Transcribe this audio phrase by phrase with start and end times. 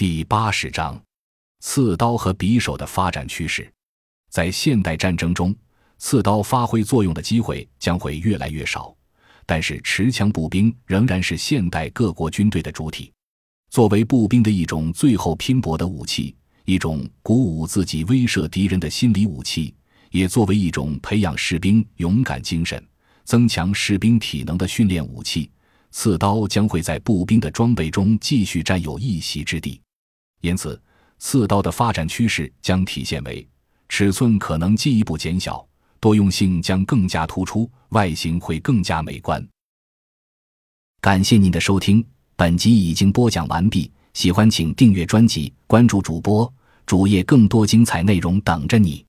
[0.00, 0.98] 第八十章，
[1.58, 3.70] 刺刀和匕首的发展趋势。
[4.30, 5.54] 在现代战争中，
[5.98, 8.96] 刺刀发挥作用的机会将会越来越少，
[9.44, 13.12] 但是持枪步兵仍然是现代各国军队的主体。
[13.68, 19.74] 作为步兵的一种最后拼搏的武器，一种鼓舞自己、威慑敌人的心理武器，
[20.12, 22.82] 也作为一种培养士兵勇敢精神、
[23.26, 25.50] 增强士兵体能的训练武器，
[25.90, 29.78] 刺刀将会在步兵的装备中继续占有一席之地。
[30.40, 30.80] 因此，
[31.18, 33.46] 刺刀的发展趋势将体现为
[33.88, 35.66] 尺寸可能进一步减小，
[35.98, 39.46] 多用性将更加突出，外形会更加美观。
[41.00, 42.04] 感谢您的收听，
[42.36, 43.90] 本集已经播讲完毕。
[44.12, 46.52] 喜欢请订阅专辑，关注主播
[46.84, 49.04] 主页，更多精彩内容等着你。